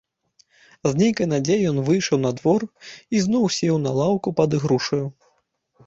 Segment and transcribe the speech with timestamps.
[0.87, 2.61] З нейкай надзеяй ён выйшаў на двор
[3.17, 5.05] і зноў сеў на лаўку пад ігрушаю.